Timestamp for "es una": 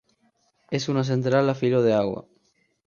0.71-1.03